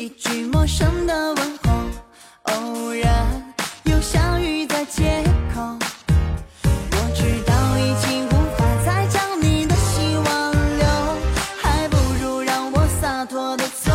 [0.00, 1.70] 一句陌生的问候，
[2.44, 3.52] 偶然
[3.84, 5.22] 又相遇在街
[5.54, 5.60] 口。
[6.62, 10.86] 我知道已经无法再将你的希望留，
[11.60, 13.92] 还不如让我洒脱的走。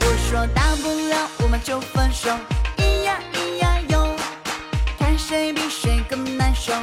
[0.00, 2.28] 我说大不了我们就分手，
[2.76, 4.14] 咿呀咿呀哟，
[4.98, 6.74] 看谁比谁更难受。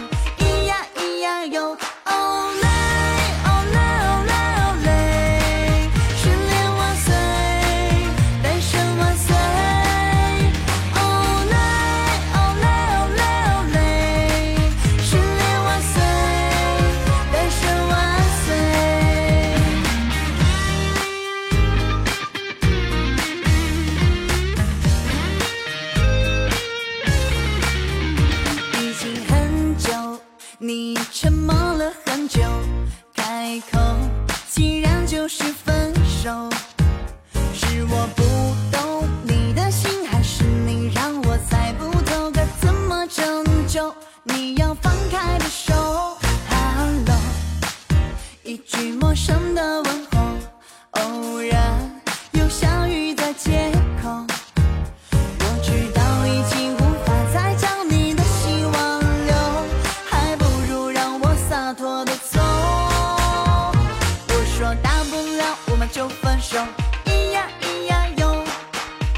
[65.92, 66.58] 就分手，
[67.06, 68.44] 咿呀咿呀哟，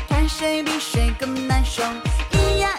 [0.08, 1.84] 看谁比谁更难受，
[2.32, 2.70] 咿呀。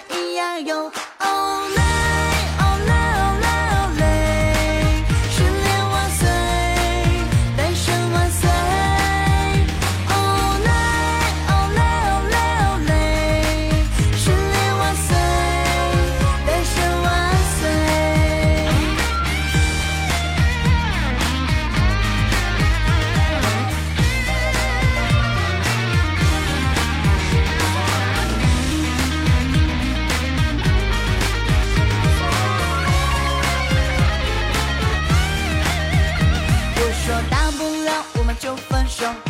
[38.40, 39.29] 就分手。